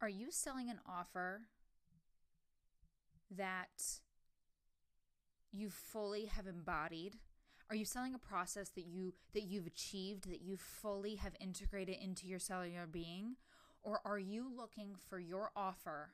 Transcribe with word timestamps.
Are 0.00 0.08
you 0.08 0.30
selling 0.30 0.70
an 0.70 0.78
offer 0.86 1.42
that 3.30 4.00
you 5.52 5.70
fully 5.70 6.26
have 6.26 6.46
embodied? 6.46 7.16
Are 7.68 7.76
you 7.76 7.84
selling 7.84 8.14
a 8.14 8.18
process 8.18 8.68
that 8.70 8.86
you 8.86 9.14
that 9.34 9.42
you've 9.42 9.66
achieved 9.66 10.30
that 10.30 10.40
you 10.40 10.56
fully 10.56 11.16
have 11.16 11.34
integrated 11.40 11.96
into 12.00 12.26
your 12.26 12.38
cellular 12.38 12.86
being 12.86 13.36
or 13.82 14.00
are 14.04 14.18
you 14.18 14.50
looking 14.54 14.94
for 15.08 15.18
your 15.18 15.50
offer 15.56 16.10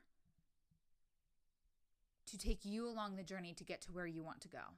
to 2.27 2.39
take 2.39 2.65
you 2.65 2.89
along 2.89 3.17
the 3.17 3.23
journey 3.23 3.53
to 3.53 3.65
get 3.65 3.83
to 3.83 3.93
where 3.93 4.07
you 4.07 4.23
want 4.23 4.41
to 4.43 4.49
go? 4.49 4.77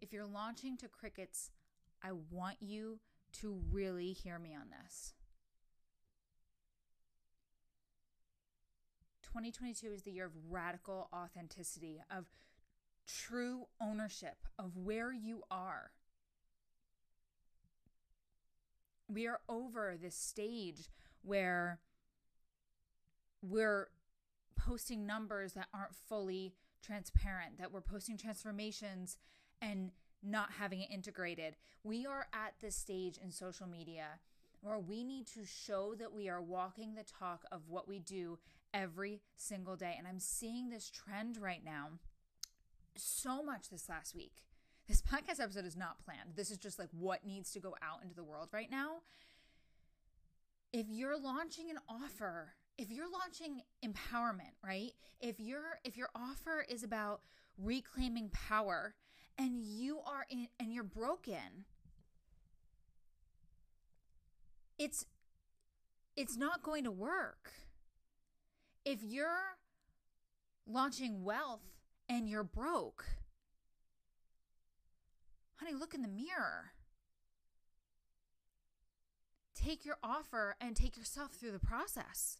If 0.00 0.12
you're 0.12 0.26
launching 0.26 0.76
to 0.78 0.88
crickets, 0.88 1.50
I 2.02 2.10
want 2.30 2.56
you 2.60 3.00
to 3.40 3.60
really 3.70 4.12
hear 4.12 4.38
me 4.38 4.54
on 4.54 4.68
this. 4.70 5.14
2022 9.32 9.92
is 9.92 10.02
the 10.02 10.10
year 10.10 10.24
of 10.24 10.32
radical 10.50 11.08
authenticity, 11.12 12.00
of 12.10 12.30
true 13.06 13.66
ownership 13.80 14.36
of 14.58 14.76
where 14.76 15.12
you 15.12 15.42
are. 15.50 15.90
We 19.06 19.26
are 19.26 19.40
over 19.48 19.96
this 20.00 20.14
stage 20.14 20.88
where 21.22 21.78
we're 23.42 23.88
posting 24.56 25.06
numbers 25.06 25.52
that 25.52 25.68
aren't 25.74 25.94
fully 25.94 26.54
transparent, 26.82 27.58
that 27.58 27.70
we're 27.70 27.80
posting 27.82 28.16
transformations 28.16 29.18
and 29.60 29.90
not 30.22 30.52
having 30.58 30.80
it 30.80 30.90
integrated. 30.90 31.56
We 31.84 32.06
are 32.06 32.28
at 32.32 32.54
this 32.62 32.76
stage 32.76 33.18
in 33.22 33.30
social 33.30 33.66
media 33.66 34.20
where 34.60 34.78
we 34.78 35.04
need 35.04 35.26
to 35.28 35.44
show 35.44 35.94
that 35.98 36.12
we 36.12 36.28
are 36.28 36.42
walking 36.42 36.94
the 36.94 37.04
talk 37.04 37.44
of 37.52 37.68
what 37.68 37.88
we 37.88 37.98
do 37.98 38.38
every 38.74 39.20
single 39.36 39.76
day. 39.76 39.94
And 39.96 40.06
I'm 40.06 40.18
seeing 40.18 40.68
this 40.68 40.90
trend 40.90 41.36
right 41.36 41.64
now 41.64 41.90
so 42.96 43.42
much 43.42 43.70
this 43.70 43.88
last 43.88 44.14
week. 44.14 44.44
This 44.88 45.02
podcast 45.12 45.40
episode 45.40 45.66
is 45.66 45.76
not 45.76 46.04
planned. 46.04 46.36
This 46.36 46.50
is 46.50 46.58
just 46.58 46.78
like 46.78 46.90
what 46.92 47.26
needs 47.26 47.52
to 47.52 47.60
go 47.60 47.76
out 47.82 48.02
into 48.02 48.14
the 48.14 48.24
world 48.24 48.48
right 48.52 48.70
now. 48.70 49.02
If 50.72 50.86
you're 50.90 51.18
launching 51.18 51.70
an 51.70 51.78
offer, 51.88 52.54
if 52.76 52.90
you're 52.90 53.10
launching 53.10 53.62
empowerment, 53.84 54.52
right? 54.62 54.92
If 55.20 55.40
your 55.40 55.62
if 55.84 55.96
your 55.96 56.10
offer 56.14 56.64
is 56.68 56.82
about 56.82 57.22
reclaiming 57.56 58.30
power 58.30 58.94
and 59.38 59.62
you 59.62 59.98
are 60.06 60.26
in 60.28 60.48
and 60.60 60.72
you're 60.72 60.84
broken, 60.84 61.64
it's 64.78 65.04
it's 66.16 66.36
not 66.36 66.62
going 66.62 66.84
to 66.84 66.90
work. 66.90 67.52
If 68.84 69.02
you're 69.02 69.58
launching 70.66 71.22
wealth 71.22 71.62
and 72.08 72.28
you're 72.28 72.44
broke, 72.44 73.04
honey, 75.56 75.74
look 75.74 75.94
in 75.94 76.02
the 76.02 76.08
mirror. 76.08 76.72
Take 79.54 79.84
your 79.84 79.98
offer 80.02 80.56
and 80.60 80.76
take 80.76 80.96
yourself 80.96 81.32
through 81.32 81.50
the 81.50 81.58
process. 81.58 82.38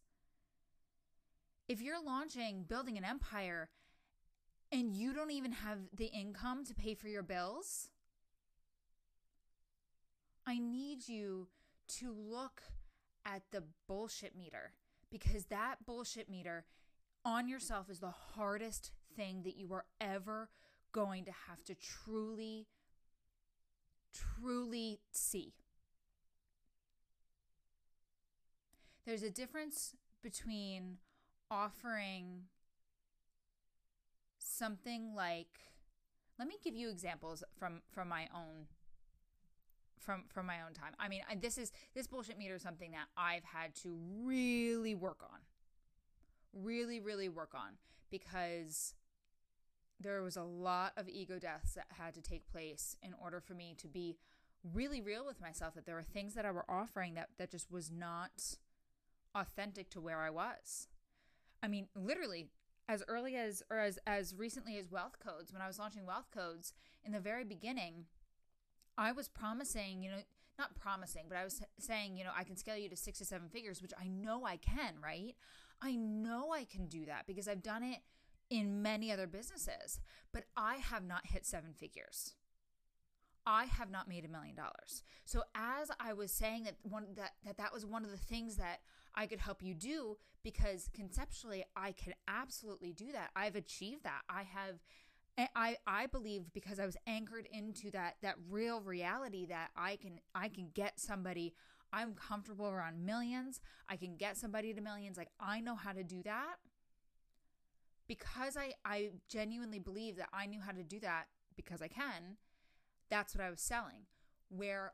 If 1.68 1.82
you're 1.82 2.02
launching 2.02 2.64
building 2.66 2.96
an 2.96 3.04
empire 3.04 3.68
and 4.72 4.94
you 4.94 5.12
don't 5.12 5.32
even 5.32 5.52
have 5.52 5.78
the 5.94 6.06
income 6.06 6.64
to 6.66 6.74
pay 6.74 6.94
for 6.94 7.08
your 7.08 7.22
bills, 7.22 7.88
I 10.46 10.58
need 10.58 11.08
you 11.08 11.48
to 11.88 12.12
look 12.12 12.62
at 13.24 13.42
the 13.50 13.62
bullshit 13.86 14.36
meter 14.36 14.72
because 15.10 15.46
that 15.46 15.84
bullshit 15.86 16.28
meter 16.28 16.64
on 17.24 17.48
yourself 17.48 17.90
is 17.90 18.00
the 18.00 18.14
hardest 18.34 18.92
thing 19.16 19.42
that 19.42 19.56
you 19.56 19.72
are 19.72 19.84
ever 20.00 20.48
going 20.92 21.24
to 21.24 21.32
have 21.48 21.62
to 21.64 21.74
truly, 21.74 22.66
truly 24.12 25.00
see. 25.10 25.52
There's 29.04 29.22
a 29.22 29.30
difference 29.30 29.94
between 30.22 30.98
offering 31.50 32.42
something 34.38 35.14
like 35.14 35.60
let 36.38 36.48
me 36.48 36.56
give 36.62 36.74
you 36.74 36.90
examples 36.90 37.42
from 37.58 37.80
from 37.90 38.08
my 38.08 38.28
own 38.34 38.66
from 40.00 40.24
from 40.28 40.46
my 40.46 40.62
own 40.66 40.72
time. 40.72 40.92
I 40.98 41.08
mean, 41.08 41.22
this 41.40 41.58
is 41.58 41.72
this 41.94 42.06
bullshit 42.06 42.38
meter 42.38 42.54
is 42.56 42.62
something 42.62 42.92
that 42.92 43.06
I've 43.16 43.44
had 43.44 43.74
to 43.82 43.96
really 44.22 44.94
work 44.94 45.20
on. 45.22 45.38
Really 46.52 47.00
really 47.00 47.28
work 47.28 47.54
on 47.54 47.74
because 48.10 48.94
there 50.00 50.22
was 50.22 50.36
a 50.36 50.42
lot 50.42 50.92
of 50.96 51.08
ego 51.08 51.38
deaths 51.38 51.74
that 51.74 51.86
had 51.90 52.14
to 52.14 52.22
take 52.22 52.50
place 52.50 52.96
in 53.02 53.14
order 53.22 53.40
for 53.40 53.54
me 53.54 53.74
to 53.78 53.88
be 53.88 54.16
really 54.72 55.00
real 55.00 55.26
with 55.26 55.40
myself 55.40 55.74
that 55.74 55.86
there 55.86 55.94
were 55.94 56.02
things 56.02 56.34
that 56.34 56.44
I 56.44 56.50
were 56.50 56.68
offering 56.68 57.14
that 57.14 57.30
that 57.38 57.50
just 57.50 57.70
was 57.70 57.90
not 57.90 58.56
authentic 59.34 59.90
to 59.90 60.00
where 60.00 60.20
I 60.20 60.30
was. 60.30 60.88
I 61.62 61.68
mean, 61.68 61.88
literally 61.94 62.48
as 62.88 63.02
early 63.08 63.36
as 63.36 63.62
or 63.70 63.78
as 63.78 63.98
as 64.06 64.34
recently 64.34 64.78
as 64.78 64.90
wealth 64.90 65.18
codes 65.24 65.52
when 65.52 65.62
I 65.62 65.66
was 65.66 65.78
launching 65.78 66.06
wealth 66.06 66.30
codes 66.32 66.72
in 67.04 67.12
the 67.12 67.20
very 67.20 67.44
beginning, 67.44 68.06
I 68.98 69.12
was 69.12 69.28
promising, 69.28 70.02
you 70.02 70.10
know, 70.10 70.18
not 70.58 70.74
promising, 70.74 71.26
but 71.28 71.38
I 71.38 71.44
was 71.44 71.62
saying, 71.78 72.16
you 72.16 72.24
know, 72.24 72.32
I 72.36 72.42
can 72.42 72.56
scale 72.56 72.76
you 72.76 72.88
to 72.88 72.96
6 72.96 73.18
to 73.18 73.24
7 73.24 73.48
figures, 73.48 73.80
which 73.80 73.92
I 73.98 74.08
know 74.08 74.44
I 74.44 74.56
can, 74.56 74.94
right? 75.02 75.36
I 75.80 75.94
know 75.94 76.52
I 76.52 76.64
can 76.64 76.86
do 76.86 77.06
that 77.06 77.26
because 77.26 77.46
I've 77.46 77.62
done 77.62 77.84
it 77.84 78.00
in 78.50 78.82
many 78.82 79.12
other 79.12 79.26
businesses, 79.26 80.00
but 80.32 80.44
I 80.56 80.76
have 80.76 81.04
not 81.04 81.26
hit 81.26 81.46
seven 81.46 81.72
figures. 81.72 82.34
I 83.46 83.64
have 83.64 83.90
not 83.90 84.08
made 84.08 84.24
a 84.24 84.28
million 84.28 84.56
dollars. 84.56 85.02
So 85.24 85.42
as 85.54 85.90
I 86.00 86.12
was 86.12 86.32
saying 86.32 86.64
that 86.64 86.76
one 86.82 87.06
that, 87.16 87.32
that 87.46 87.56
that 87.58 87.72
was 87.72 87.86
one 87.86 88.04
of 88.04 88.10
the 88.10 88.16
things 88.18 88.56
that 88.56 88.80
I 89.14 89.26
could 89.26 89.38
help 89.38 89.62
you 89.62 89.74
do 89.74 90.18
because 90.42 90.88
conceptually 90.94 91.64
I 91.74 91.92
can 91.92 92.14
absolutely 92.26 92.92
do 92.92 93.12
that. 93.12 93.30
I've 93.34 93.56
achieved 93.56 94.04
that. 94.04 94.22
I 94.28 94.42
have 94.42 94.80
I 95.54 95.76
I 95.86 96.06
believed 96.06 96.52
because 96.52 96.80
I 96.80 96.86
was 96.86 96.96
anchored 97.06 97.48
into 97.52 97.90
that 97.92 98.16
that 98.22 98.36
real 98.50 98.80
reality 98.80 99.46
that 99.46 99.70
I 99.76 99.96
can 99.96 100.20
I 100.34 100.48
can 100.48 100.70
get 100.74 100.98
somebody 100.98 101.54
I'm 101.92 102.14
comfortable 102.14 102.66
around 102.66 103.04
millions. 103.04 103.60
I 103.88 103.96
can 103.96 104.16
get 104.16 104.36
somebody 104.36 104.74
to 104.74 104.80
millions. 104.80 105.16
Like 105.16 105.30
I 105.40 105.60
know 105.60 105.74
how 105.76 105.92
to 105.92 106.02
do 106.02 106.22
that. 106.24 106.56
Because 108.08 108.56
I 108.56 108.72
I 108.84 109.10
genuinely 109.28 109.78
believe 109.78 110.16
that 110.16 110.28
I 110.32 110.46
knew 110.46 110.60
how 110.60 110.72
to 110.72 110.82
do 110.82 110.98
that 111.00 111.26
because 111.56 111.80
I 111.82 111.88
can 111.88 112.38
that's 113.08 113.34
what 113.34 113.44
I 113.44 113.50
was 113.50 113.60
selling. 113.60 114.06
Where 114.48 114.92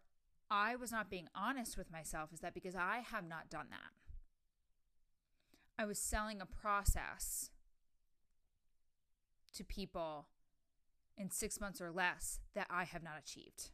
I 0.50 0.77
was 0.77 0.93
not 0.93 1.10
being 1.10 1.28
honest 1.34 1.77
with 1.78 1.91
myself 1.91 2.33
is 2.33 2.41
that 2.41 2.54
because 2.54 2.75
I 2.77 3.03
have 3.10 3.27
not 3.27 3.49
done 3.49 3.69
that, 3.71 3.93
I 5.78 5.87
was 5.87 5.99
selling 5.99 6.41
a 6.41 6.47
process 6.47 7.50
to 9.54 9.65
people 9.65 10.27
in 11.17 11.31
six 11.31 11.61
months 11.61 11.81
or 11.81 11.91
less 11.91 12.41
that 12.55 12.67
I 12.71 12.85
have 12.85 13.03
not 13.03 13.15
achieved. 13.19 13.71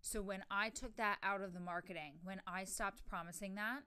So 0.00 0.20
when 0.20 0.44
I 0.50 0.68
took 0.68 0.96
that 0.96 1.18
out 1.22 1.42
of 1.42 1.54
the 1.54 1.60
marketing, 1.60 2.14
when 2.24 2.40
I 2.46 2.64
stopped 2.64 3.06
promising 3.06 3.54
that, 3.54 3.82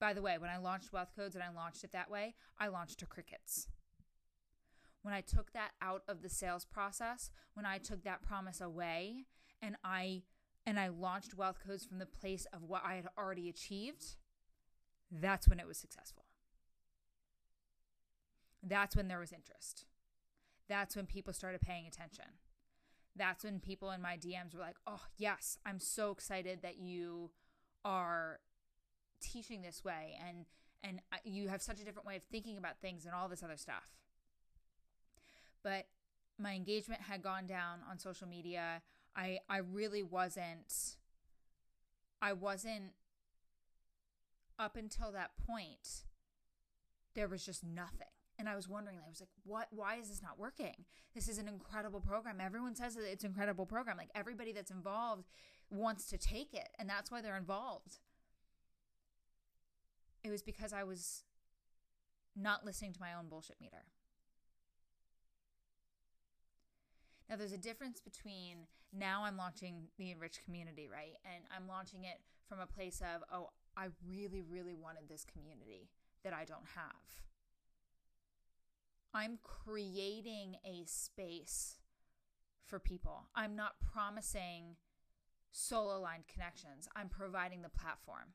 by 0.00 0.12
the 0.12 0.22
way, 0.22 0.36
when 0.38 0.50
I 0.50 0.58
launched 0.58 0.92
Wealth 0.92 1.12
Codes 1.16 1.34
and 1.34 1.44
I 1.44 1.50
launched 1.50 1.84
it 1.84 1.92
that 1.92 2.10
way, 2.10 2.34
I 2.58 2.68
launched 2.68 2.98
to 3.00 3.06
crickets 3.06 3.68
when 5.02 5.14
I 5.14 5.20
took 5.20 5.52
that 5.52 5.70
out 5.80 6.02
of 6.08 6.22
the 6.22 6.28
sales 6.28 6.66
process, 6.66 7.30
when 7.54 7.64
I 7.64 7.78
took 7.78 8.04
that 8.04 8.22
promise 8.22 8.60
away 8.60 9.24
and 9.62 9.76
I 9.84 10.22
and 10.66 10.78
I 10.78 10.88
launched 10.88 11.34
wealth 11.34 11.56
codes 11.66 11.86
from 11.86 11.98
the 11.98 12.04
place 12.04 12.46
of 12.52 12.62
what 12.62 12.82
I 12.84 12.96
had 12.96 13.06
already 13.16 13.48
achieved, 13.48 14.16
that's 15.10 15.48
when 15.48 15.58
it 15.58 15.66
was 15.66 15.78
successful. 15.78 16.27
That's 18.62 18.96
when 18.96 19.08
there 19.08 19.18
was 19.20 19.32
interest. 19.32 19.86
That's 20.68 20.96
when 20.96 21.06
people 21.06 21.32
started 21.32 21.60
paying 21.60 21.86
attention. 21.86 22.24
That's 23.16 23.44
when 23.44 23.60
people 23.60 23.90
in 23.90 24.02
my 24.02 24.16
DMs 24.16 24.54
were 24.54 24.60
like, 24.60 24.76
"Oh, 24.86 25.06
yes, 25.16 25.58
I'm 25.64 25.80
so 25.80 26.10
excited 26.10 26.62
that 26.62 26.78
you 26.78 27.30
are 27.84 28.40
teaching 29.20 29.62
this 29.62 29.84
way 29.84 30.16
and 30.26 30.46
and 30.84 31.00
you 31.24 31.48
have 31.48 31.60
such 31.60 31.80
a 31.80 31.84
different 31.84 32.06
way 32.06 32.16
of 32.16 32.22
thinking 32.24 32.56
about 32.56 32.80
things 32.80 33.04
and 33.04 33.14
all 33.14 33.28
this 33.28 33.42
other 33.42 33.56
stuff." 33.56 33.98
but 35.62 35.86
my 36.38 36.54
engagement 36.54 37.02
had 37.02 37.22
gone 37.22 37.46
down 37.46 37.80
on 37.90 37.98
social 37.98 38.26
media. 38.26 38.82
I 39.16 39.40
I 39.48 39.58
really 39.58 40.02
wasn't 40.02 40.96
I 42.22 42.32
wasn't 42.32 42.92
up 44.58 44.76
until 44.76 45.12
that 45.12 45.30
point 45.46 46.04
there 47.14 47.28
was 47.28 47.44
just 47.44 47.64
nothing. 47.64 48.08
And 48.38 48.48
I 48.48 48.54
was 48.54 48.68
wondering, 48.68 48.98
I 49.04 49.08
was 49.08 49.20
like, 49.20 49.30
what 49.44 49.66
why 49.70 49.96
is 49.96 50.08
this 50.08 50.22
not 50.22 50.38
working? 50.38 50.84
This 51.14 51.28
is 51.28 51.38
an 51.38 51.48
incredible 51.48 52.00
program. 52.00 52.40
Everyone 52.40 52.74
says 52.74 52.94
that 52.94 53.10
it's 53.10 53.24
an 53.24 53.30
incredible 53.30 53.66
program. 53.66 53.96
Like 53.96 54.10
everybody 54.14 54.52
that's 54.52 54.70
involved 54.70 55.28
wants 55.70 56.06
to 56.06 56.18
take 56.18 56.54
it 56.54 56.68
and 56.78 56.88
that's 56.88 57.10
why 57.10 57.20
they're 57.20 57.36
involved. 57.36 57.98
It 60.22 60.30
was 60.30 60.42
because 60.42 60.72
I 60.72 60.84
was 60.84 61.24
not 62.36 62.64
listening 62.64 62.92
to 62.92 63.00
my 63.00 63.14
own 63.14 63.28
bullshit 63.28 63.56
meter. 63.60 63.84
Now, 67.28 67.36
there's 67.36 67.52
a 67.52 67.58
difference 67.58 68.00
between 68.00 68.66
now 68.92 69.24
I'm 69.24 69.36
launching 69.36 69.88
the 69.98 70.10
enriched 70.10 70.44
community, 70.44 70.88
right? 70.90 71.16
And 71.24 71.44
I'm 71.54 71.68
launching 71.68 72.04
it 72.04 72.20
from 72.48 72.58
a 72.60 72.66
place 72.66 73.02
of, 73.02 73.22
oh, 73.30 73.50
I 73.76 73.88
really, 74.08 74.40
really 74.40 74.74
wanted 74.74 75.08
this 75.08 75.26
community 75.30 75.90
that 76.24 76.32
I 76.32 76.44
don't 76.44 76.66
have. 76.74 77.27
I'm 79.14 79.38
creating 79.42 80.56
a 80.64 80.84
space 80.86 81.78
for 82.64 82.78
people. 82.78 83.28
I'm 83.34 83.56
not 83.56 83.76
promising 83.92 84.76
soul 85.50 85.96
aligned 85.96 86.28
connections, 86.28 86.88
I'm 86.94 87.08
providing 87.08 87.62
the 87.62 87.68
platform. 87.68 88.34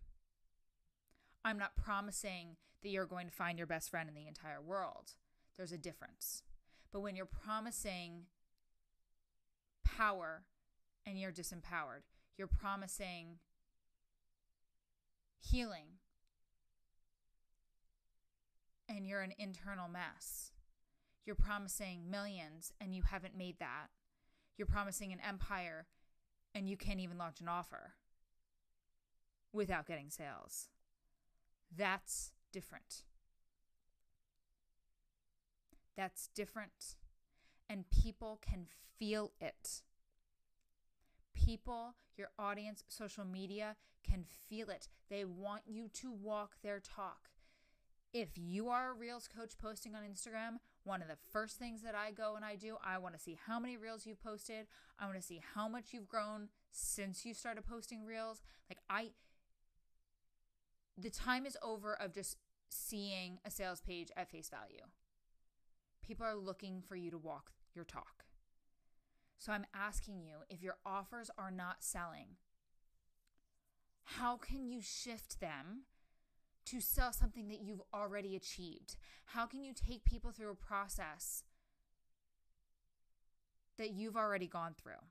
I'm 1.45 1.57
not 1.57 1.75
promising 1.75 2.57
that 2.81 2.89
you're 2.89 3.05
going 3.05 3.27
to 3.27 3.33
find 3.33 3.57
your 3.57 3.67
best 3.67 3.89
friend 3.89 4.09
in 4.09 4.15
the 4.15 4.27
entire 4.27 4.61
world. 4.61 5.13
There's 5.57 5.71
a 5.71 5.77
difference. 5.77 6.43
But 6.91 7.01
when 7.01 7.15
you're 7.15 7.25
promising 7.25 8.23
power 9.83 10.43
and 11.05 11.19
you're 11.19 11.31
disempowered, 11.31 12.03
you're 12.37 12.47
promising 12.47 13.39
healing 15.39 15.99
and 18.87 19.07
you're 19.07 19.21
an 19.21 19.33
internal 19.37 19.87
mess. 19.87 20.51
You're 21.25 21.35
promising 21.35 22.09
millions 22.09 22.73
and 22.81 22.93
you 22.95 23.03
haven't 23.03 23.37
made 23.37 23.59
that. 23.59 23.87
You're 24.57 24.67
promising 24.67 25.11
an 25.11 25.19
empire 25.27 25.87
and 26.53 26.69
you 26.69 26.77
can't 26.77 26.99
even 26.99 27.17
launch 27.17 27.39
an 27.41 27.47
offer 27.47 27.93
without 29.51 29.87
getting 29.87 30.09
sales. 30.09 30.69
That's 31.75 32.31
different. 32.51 33.03
That's 35.95 36.29
different. 36.35 36.95
And 37.69 37.89
people 37.89 38.39
can 38.41 38.65
feel 38.97 39.31
it. 39.39 39.81
People, 41.33 41.95
your 42.17 42.29
audience, 42.37 42.83
social 42.87 43.25
media 43.25 43.75
can 44.07 44.25
feel 44.49 44.69
it. 44.69 44.87
They 45.09 45.25
want 45.25 45.63
you 45.65 45.89
to 45.93 46.11
walk 46.11 46.55
their 46.61 46.79
talk. 46.79 47.29
If 48.13 48.29
you 48.35 48.69
are 48.69 48.91
a 48.91 48.93
Reels 48.93 49.27
coach 49.27 49.57
posting 49.57 49.95
on 49.95 50.03
Instagram, 50.03 50.59
one 50.83 51.01
of 51.01 51.07
the 51.07 51.17
first 51.31 51.57
things 51.57 51.81
that 51.81 51.95
I 51.95 52.11
go 52.11 52.35
and 52.35 52.43
I 52.43 52.55
do, 52.55 52.77
I 52.85 52.97
want 52.97 53.15
to 53.15 53.21
see 53.21 53.37
how 53.45 53.59
many 53.59 53.77
Reels 53.77 54.05
you've 54.05 54.23
posted. 54.23 54.67
I 54.99 55.05
want 55.05 55.17
to 55.17 55.25
see 55.25 55.41
how 55.55 55.67
much 55.67 55.87
you've 55.91 56.07
grown 56.07 56.49
since 56.71 57.25
you 57.25 57.33
started 57.33 57.65
posting 57.65 58.05
Reels. 58.05 58.41
Like, 58.69 58.79
I, 58.89 59.11
the 60.97 61.09
time 61.09 61.45
is 61.45 61.57
over 61.63 61.93
of 61.93 62.13
just 62.13 62.37
seeing 62.69 63.39
a 63.45 63.51
sales 63.51 63.81
page 63.81 64.09
at 64.17 64.29
face 64.29 64.49
value. 64.49 64.83
People 66.01 66.25
are 66.25 66.35
looking 66.35 66.81
for 66.81 66.95
you 66.95 67.11
to 67.11 67.17
walk 67.17 67.51
your 67.73 67.85
talk. 67.85 68.25
So 69.37 69.51
I'm 69.51 69.65
asking 69.73 70.21
you 70.21 70.37
if 70.49 70.61
your 70.61 70.77
offers 70.85 71.29
are 71.37 71.51
not 71.51 71.77
selling, 71.79 72.37
how 74.03 74.37
can 74.37 74.67
you 74.67 74.81
shift 74.81 75.39
them 75.39 75.83
to 76.65 76.79
sell 76.79 77.11
something 77.11 77.47
that 77.49 77.61
you've 77.61 77.81
already 77.93 78.35
achieved? 78.35 78.95
How 79.25 79.45
can 79.45 79.63
you 79.63 79.73
take 79.73 80.05
people 80.05 80.31
through 80.31 80.51
a 80.51 80.55
process 80.55 81.43
that 83.77 83.91
you've 83.91 84.17
already 84.17 84.47
gone 84.47 84.75
through? 84.81 85.03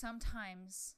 sometimes 0.00 0.94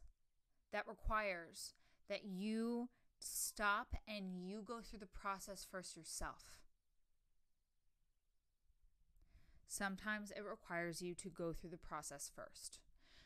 that 0.72 0.86
requires 0.86 1.74
that 2.08 2.24
you 2.24 2.88
stop 3.18 3.94
and 4.06 4.46
you 4.46 4.62
go 4.64 4.80
through 4.80 5.00
the 5.00 5.06
process 5.06 5.66
first 5.68 5.96
yourself. 5.96 6.58
Sometimes 9.66 10.30
it 10.30 10.44
requires 10.48 11.02
you 11.02 11.14
to 11.14 11.28
go 11.28 11.52
through 11.52 11.70
the 11.70 11.76
process 11.76 12.30
first. 12.34 12.78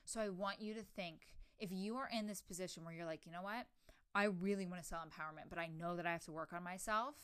So 0.06 0.20
I 0.20 0.29
want 0.29 0.61
you 0.61 0.73
to 0.75 0.82
think 0.82 1.23
if 1.58 1.73
you 1.73 1.97
are 1.97 2.08
in 2.17 2.29
this 2.29 2.41
position 2.41 2.85
where 2.85 2.94
you're 2.94 3.05
like, 3.05 3.26
you 3.26 3.32
know 3.32 3.43
what? 3.43 3.67
I 4.14 4.25
really 4.25 4.64
want 4.64 4.81
to 4.81 4.87
sell 4.87 5.00
empowerment, 5.00 5.50
but 5.50 5.58
I 5.58 5.67
know 5.67 5.97
that 5.97 6.06
I 6.06 6.12
have 6.12 6.25
to 6.26 6.32
work 6.32 6.53
on 6.53 6.62
myself. 6.62 7.17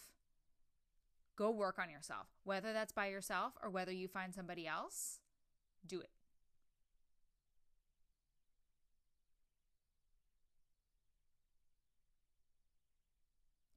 Go 1.37 1.51
work 1.53 1.79
on 1.79 1.89
yourself. 1.89 2.27
Whether 2.43 2.73
that's 2.73 2.93
by 2.93 3.07
yourself 3.07 3.55
or 3.63 3.71
whether 3.71 3.93
you 3.93 4.09
find 4.09 4.35
somebody 4.35 4.67
else, 4.67 5.21
do 5.87 6.01
it. 6.01 6.11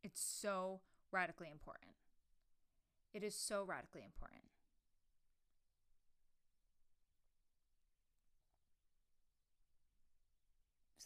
It's 0.04 0.22
so 0.22 0.82
radically 1.12 1.50
important. 1.52 1.92
It 3.14 3.24
is 3.24 3.36
so 3.36 3.64
radically 3.64 4.04
important. 4.04 4.42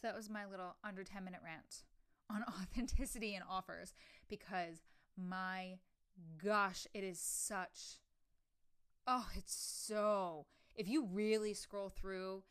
So 0.00 0.06
that 0.06 0.16
was 0.16 0.30
my 0.30 0.46
little 0.46 0.76
under 0.82 1.04
10 1.04 1.24
minute 1.24 1.40
rant 1.44 1.82
on 2.30 2.44
authenticity 2.60 3.34
and 3.34 3.44
offers 3.48 3.94
because 4.28 4.82
my 5.16 5.78
gosh, 6.42 6.86
it 6.94 7.04
is 7.04 7.18
such, 7.18 7.98
oh, 9.06 9.28
it's 9.36 9.54
so. 9.54 10.46
If 10.74 10.88
you 10.88 11.06
really 11.12 11.52
scroll 11.52 11.90
through 11.90 12.44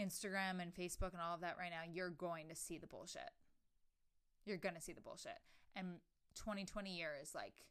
Instagram 0.00 0.60
and 0.60 0.72
Facebook 0.72 1.12
and 1.12 1.20
all 1.20 1.34
of 1.34 1.40
that 1.40 1.56
right 1.58 1.70
now, 1.70 1.90
you're 1.90 2.10
going 2.10 2.48
to 2.48 2.54
see 2.54 2.78
the 2.78 2.86
bullshit. 2.86 3.30
You're 4.44 4.58
going 4.58 4.76
to 4.76 4.80
see 4.80 4.92
the 4.92 5.00
bullshit 5.00 5.38
and 5.78 6.00
2020 6.34 6.96
year 6.96 7.10
is 7.20 7.34
like 7.34 7.64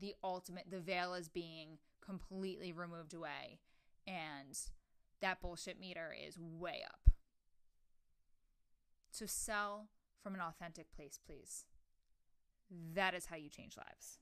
the 0.00 0.14
ultimate 0.22 0.64
the 0.70 0.80
veil 0.80 1.14
is 1.14 1.28
being 1.28 1.78
completely 2.04 2.72
removed 2.72 3.14
away 3.14 3.58
and 4.06 4.58
that 5.20 5.40
bullshit 5.40 5.80
meter 5.80 6.14
is 6.26 6.38
way 6.38 6.82
up 6.86 7.10
so 9.16 9.24
sell 9.26 9.88
from 10.22 10.34
an 10.34 10.40
authentic 10.40 10.86
place 10.94 11.18
please 11.26 11.64
that 12.94 13.14
is 13.14 13.26
how 13.26 13.36
you 13.36 13.48
change 13.48 13.76
lives 13.76 14.18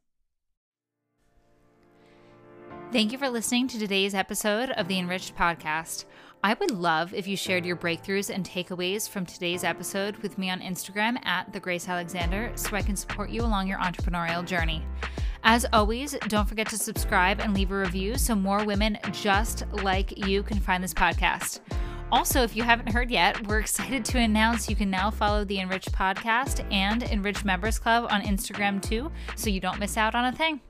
Thank 2.93 3.11
you 3.11 3.19
for 3.19 3.29
listening 3.29 3.67
to 3.69 3.79
today's 3.79 4.15
episode 4.15 4.71
of 4.71 4.87
the 4.87 4.99
Enriched 4.99 5.37
Podcast. 5.37 6.05
I 6.45 6.55
would 6.55 6.71
love 6.71 7.13
if 7.13 7.27
you 7.27 7.37
shared 7.37 7.67
your 7.67 7.77
breakthroughs 7.77 8.33
and 8.33 8.49
takeaways 8.49 9.09
from 9.09 9.27
today's 9.27 9.65
episode 9.65 10.17
with 10.19 10.39
me 10.39 10.49
on 10.49 10.61
Instagram 10.61 11.19
at 11.27 11.53
the 11.53 11.59
Grace 11.59 11.89
Alexander 11.89 12.53
so 12.55 12.77
I 12.77 12.83
can 12.83 12.97
support 12.97 13.31
you 13.31 13.43
along 13.43 13.67
your 13.67 13.81
entrepreneurial 13.81 14.47
journey. 14.47 14.83
As 15.43 15.67
always, 15.73 16.17
don't 16.29 16.49
forget 16.49 16.69
to 16.69 16.79
subscribe 16.79 17.41
and 17.41 17.53
leave 17.53 17.73
a 17.73 17.77
review 17.77 18.17
so 18.17 18.35
more 18.35 18.65
women 18.65 18.99
just 19.11 19.65
like 19.83 20.27
you 20.27 20.43
can 20.43 20.61
find 20.61 20.83
this 20.83 20.95
podcast. 20.95 21.61
Also, 22.15 22.45
if 22.45 22.55
you 22.55 22.63
haven't 22.63 22.93
heard 22.93 23.11
yet, 23.11 23.45
we're 23.49 23.59
excited 23.59 24.05
to 24.05 24.21
announce 24.21 24.71
you 24.71 24.77
can 24.77 24.89
now 24.89 25.11
follow 25.11 25.45
the 25.45 25.59
Enrich 25.59 25.87
Podcast 25.87 26.65
and 26.73 27.03
Enrich 27.03 27.45
Members 27.45 27.77
Club 27.77 28.07
on 28.09 28.23
Instagram 28.23 28.81
too, 28.81 29.11
so 29.35 29.51
you 29.51 29.59
don't 29.59 29.81
miss 29.81 29.97
out 29.97 30.15
on 30.15 30.27
a 30.27 30.31
thing. 30.33 30.61